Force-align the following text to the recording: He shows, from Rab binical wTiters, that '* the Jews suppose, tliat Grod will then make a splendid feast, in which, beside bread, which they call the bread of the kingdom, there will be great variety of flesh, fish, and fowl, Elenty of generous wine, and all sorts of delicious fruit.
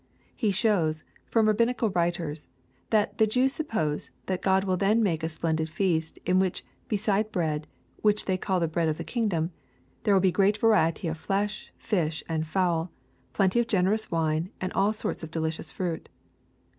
He 0.35 0.49
shows, 0.49 1.03
from 1.27 1.45
Rab 1.45 1.57
binical 1.59 1.91
wTiters, 1.93 2.47
that 2.89 3.15
'* 3.17 3.17
the 3.19 3.27
Jews 3.27 3.53
suppose, 3.53 4.09
tliat 4.25 4.39
Grod 4.39 4.63
will 4.63 4.75
then 4.75 5.03
make 5.03 5.21
a 5.21 5.29
splendid 5.29 5.69
feast, 5.69 6.17
in 6.25 6.39
which, 6.39 6.65
beside 6.87 7.31
bread, 7.31 7.67
which 7.97 8.25
they 8.25 8.35
call 8.35 8.59
the 8.59 8.67
bread 8.67 8.89
of 8.89 8.97
the 8.97 9.03
kingdom, 9.03 9.51
there 10.01 10.15
will 10.15 10.19
be 10.19 10.31
great 10.31 10.57
variety 10.57 11.07
of 11.07 11.19
flesh, 11.19 11.71
fish, 11.77 12.23
and 12.27 12.47
fowl, 12.47 12.89
Elenty 13.35 13.59
of 13.59 13.67
generous 13.67 14.09
wine, 14.09 14.49
and 14.59 14.73
all 14.73 14.91
sorts 14.91 15.21
of 15.21 15.29
delicious 15.29 15.71
fruit. 15.71 16.09